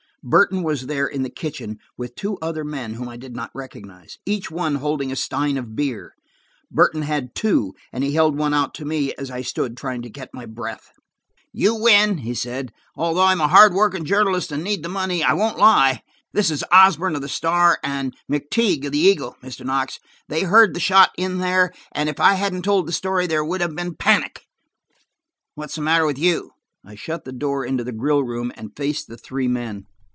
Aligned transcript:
Burton 0.23 0.61
was 0.61 0.85
there 0.85 1.07
in 1.07 1.23
the 1.23 1.31
kitchen, 1.31 1.79
with 1.97 2.13
two 2.13 2.37
other 2.43 2.63
men 2.63 2.93
whom 2.93 3.09
I 3.09 3.17
did 3.17 3.35
not 3.35 3.49
recognize, 3.55 4.19
each 4.23 4.51
one 4.51 4.75
holding 4.75 5.11
a 5.11 5.15
stein 5.15 5.57
of 5.57 5.75
beer. 5.75 6.13
Burton 6.69 7.01
had 7.01 7.33
two, 7.33 7.73
and 7.91 8.03
he 8.03 8.11
held 8.13 8.37
one 8.37 8.53
out 8.53 8.75
to 8.75 8.85
me 8.85 9.15
as 9.17 9.31
I 9.31 9.41
stood 9.41 9.75
trying 9.75 10.03
to 10.03 10.11
get 10.11 10.29
my 10.31 10.45
breath. 10.45 10.91
"You 11.51 11.73
win," 11.73 12.19
he 12.19 12.35
said. 12.35 12.71
"Although 12.95 13.23
I'm 13.23 13.41
a 13.41 13.47
hard 13.47 13.73
working 13.73 14.05
journalist 14.05 14.51
and 14.51 14.63
need 14.63 14.83
the 14.83 14.89
money, 14.89 15.23
I 15.23 15.33
won't 15.33 15.57
lie. 15.57 16.03
This 16.33 16.51
is 16.51 16.63
Osborne 16.71 17.15
of 17.15 17.23
the 17.23 17.27
Star 17.27 17.79
and 17.83 18.13
McTighe 18.31 18.85
of 18.85 18.91
the 18.91 18.99
Eagle, 18.99 19.37
Mr. 19.41 19.65
Knox. 19.65 19.97
They 20.29 20.43
heard 20.43 20.75
the 20.75 20.79
shot 20.79 21.09
in 21.17 21.39
there, 21.39 21.71
and 21.93 22.07
if 22.09 22.19
I 22.19 22.33
hadn't 22.33 22.61
told 22.61 22.87
the 22.87 22.91
story, 22.93 23.25
there 23.25 23.43
would 23.43 23.61
have 23.61 23.75
been 23.75 23.87
a 23.87 23.93
panic. 23.95 24.45
What's 25.55 25.73
the 25.73 25.81
matter 25.81 26.05
with 26.05 26.19
you?" 26.19 26.51
I 26.85 26.93
shut 26.93 27.25
the 27.25 27.31
door 27.31 27.65
into 27.65 27.83
the 27.83 27.91
grill 27.91 28.21
room 28.23 28.51
and 28.53 28.77
faced 28.77 29.07
the 29.07 29.17
three 29.17 29.47
men. 29.47 29.87